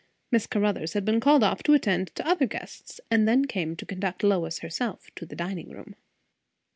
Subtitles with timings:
[0.31, 3.85] Miss Caruthers had been called off to attend to other guests, and then came to
[3.85, 5.95] conduct Lois herself to the dining room.